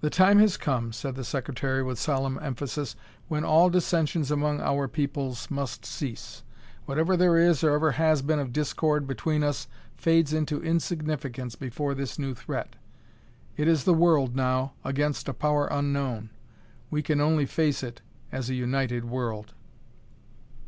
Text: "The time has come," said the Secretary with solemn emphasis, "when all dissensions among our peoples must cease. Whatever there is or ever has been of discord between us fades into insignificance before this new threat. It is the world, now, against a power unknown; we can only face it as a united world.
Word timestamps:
"The 0.00 0.10
time 0.10 0.38
has 0.38 0.56
come," 0.56 0.92
said 0.92 1.16
the 1.16 1.24
Secretary 1.24 1.82
with 1.82 1.98
solemn 1.98 2.38
emphasis, 2.40 2.94
"when 3.26 3.42
all 3.42 3.68
dissensions 3.68 4.30
among 4.30 4.60
our 4.60 4.86
peoples 4.86 5.50
must 5.50 5.84
cease. 5.84 6.44
Whatever 6.86 7.16
there 7.16 7.36
is 7.36 7.64
or 7.64 7.74
ever 7.74 7.90
has 7.90 8.22
been 8.22 8.38
of 8.38 8.52
discord 8.52 9.08
between 9.08 9.42
us 9.42 9.66
fades 9.96 10.32
into 10.32 10.62
insignificance 10.62 11.56
before 11.56 11.94
this 11.96 12.16
new 12.16 12.32
threat. 12.32 12.76
It 13.56 13.66
is 13.66 13.82
the 13.82 13.92
world, 13.92 14.36
now, 14.36 14.74
against 14.84 15.28
a 15.28 15.34
power 15.34 15.66
unknown; 15.66 16.30
we 16.88 17.02
can 17.02 17.20
only 17.20 17.44
face 17.44 17.82
it 17.82 18.02
as 18.30 18.48
a 18.48 18.54
united 18.54 19.04
world. 19.04 19.52